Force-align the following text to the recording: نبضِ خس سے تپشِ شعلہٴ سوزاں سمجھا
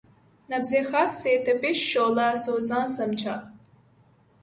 نبضِ 0.49 0.71
خس 0.89 1.11
سے 1.21 1.33
تپشِ 1.45 1.77
شعلہٴ 1.89 2.35
سوزاں 2.45 2.85
سمجھا 2.97 3.35